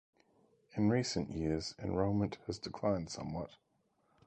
In 0.75 0.89
recent 0.89 1.29
years, 1.29 1.75
enrollment 1.77 2.39
has 2.47 2.57
declined 2.57 3.11
somewhat. 3.11 3.51